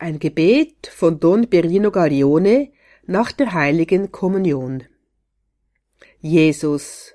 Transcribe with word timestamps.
Ein 0.00 0.20
Gebet 0.20 0.86
von 0.86 1.18
Don 1.18 1.48
Berino 1.48 1.90
Garione 1.90 2.70
nach 3.06 3.32
der 3.32 3.52
heiligen 3.52 4.12
Kommunion. 4.12 4.84
Jesus, 6.20 7.14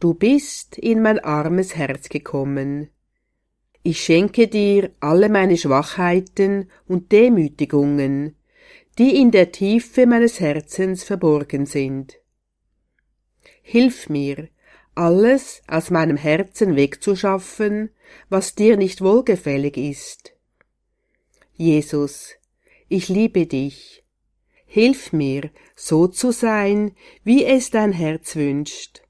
du 0.00 0.14
bist 0.14 0.78
in 0.78 1.02
mein 1.02 1.18
armes 1.18 1.76
Herz 1.76 2.08
gekommen. 2.08 2.88
Ich 3.82 4.02
schenke 4.02 4.48
dir 4.48 4.92
alle 5.00 5.28
meine 5.28 5.58
Schwachheiten 5.58 6.70
und 6.88 7.12
Demütigungen, 7.12 8.34
die 8.98 9.20
in 9.20 9.30
der 9.30 9.52
Tiefe 9.52 10.06
meines 10.06 10.40
Herzens 10.40 11.04
verborgen 11.04 11.66
sind. 11.66 12.18
Hilf 13.60 14.08
mir, 14.08 14.48
alles 14.94 15.60
aus 15.66 15.90
meinem 15.90 16.16
Herzen 16.16 16.76
wegzuschaffen, 16.76 17.90
was 18.30 18.54
dir 18.54 18.78
nicht 18.78 19.02
wohlgefällig 19.02 19.76
ist 19.76 20.31
Jesus, 21.62 22.34
ich 22.88 23.08
liebe 23.08 23.46
dich. 23.46 24.02
Hilf 24.66 25.12
mir, 25.12 25.52
so 25.76 26.08
zu 26.08 26.32
sein, 26.32 26.96
wie 27.22 27.44
es 27.44 27.70
dein 27.70 27.92
Herz 27.92 28.34
wünscht, 28.34 29.02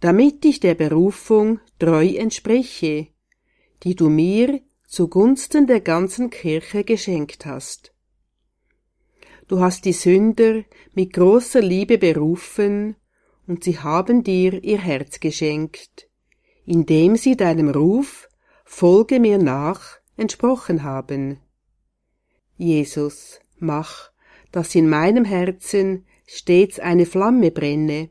damit 0.00 0.44
ich 0.44 0.60
der 0.60 0.74
Berufung 0.74 1.60
treu 1.78 2.08
entspreche, 2.08 3.08
die 3.84 3.94
du 3.94 4.10
mir 4.10 4.60
zugunsten 4.86 5.66
der 5.66 5.80
ganzen 5.80 6.28
Kirche 6.28 6.84
geschenkt 6.84 7.46
hast. 7.46 7.94
Du 9.46 9.60
hast 9.60 9.86
die 9.86 9.94
Sünder 9.94 10.64
mit 10.92 11.14
großer 11.14 11.62
Liebe 11.62 11.96
berufen, 11.96 12.96
und 13.46 13.64
sie 13.64 13.78
haben 13.78 14.24
dir 14.24 14.62
ihr 14.62 14.78
Herz 14.78 15.20
geschenkt, 15.20 16.10
indem 16.66 17.16
sie 17.16 17.34
deinem 17.34 17.70
Ruf 17.70 18.28
Folge 18.66 19.20
mir 19.20 19.38
nach 19.38 20.00
entsprochen 20.18 20.82
haben. 20.82 21.40
Jesus, 22.58 23.40
mach, 23.58 24.10
dass 24.50 24.74
in 24.74 24.88
meinem 24.88 25.24
Herzen 25.24 26.04
stets 26.26 26.80
eine 26.80 27.06
Flamme 27.06 27.52
brenne, 27.52 28.10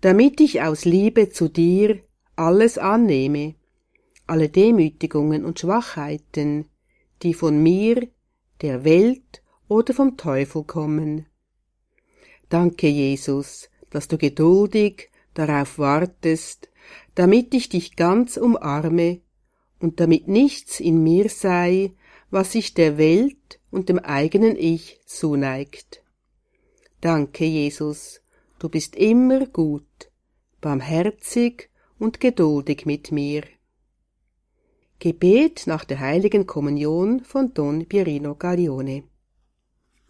damit 0.00 0.40
ich 0.40 0.60
aus 0.60 0.84
Liebe 0.84 1.28
zu 1.28 1.48
dir 1.48 2.00
alles 2.34 2.78
annehme, 2.78 3.54
alle 4.26 4.48
Demütigungen 4.48 5.44
und 5.44 5.60
Schwachheiten, 5.60 6.68
die 7.22 7.32
von 7.32 7.62
mir, 7.62 8.08
der 8.60 8.84
Welt 8.84 9.42
oder 9.68 9.94
vom 9.94 10.16
Teufel 10.16 10.64
kommen. 10.64 11.26
Danke, 12.48 12.88
Jesus, 12.88 13.70
dass 13.90 14.08
du 14.08 14.18
geduldig 14.18 15.10
darauf 15.34 15.78
wartest, 15.78 16.68
damit 17.14 17.54
ich 17.54 17.68
dich 17.68 17.94
ganz 17.94 18.36
umarme 18.36 19.20
und 19.78 20.00
damit 20.00 20.26
nichts 20.26 20.80
in 20.80 21.02
mir 21.02 21.28
sei, 21.28 21.92
was 22.30 22.52
sich 22.52 22.74
der 22.74 22.98
Welt 22.98 23.59
und 23.70 23.88
dem 23.88 23.98
eigenen 23.98 24.56
Ich 24.56 25.00
zuneigt. 25.06 26.02
Danke, 27.00 27.44
Jesus, 27.44 28.20
du 28.58 28.68
bist 28.68 28.96
immer 28.96 29.46
gut, 29.46 30.10
barmherzig 30.60 31.70
und 31.98 32.20
geduldig 32.20 32.86
mit 32.86 33.12
mir. 33.12 33.44
Gebet 34.98 35.66
nach 35.66 35.84
der 35.84 36.00
heiligen 36.00 36.46
Kommunion 36.46 37.24
von 37.24 37.54
Don 37.54 37.86
Pierino 37.86 38.34
Gaglione 38.34 39.04